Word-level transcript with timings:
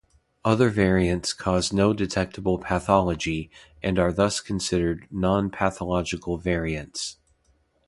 Other 0.43 0.69
variants 0.71 1.31
cause 1.31 1.71
no 1.71 1.93
detectable 1.93 2.57
pathology, 2.57 3.51
and 3.83 3.99
are 3.99 4.11
thus 4.11 4.39
considered 4.39 5.05
non-pathological 5.11 6.39
variants. 6.39 7.17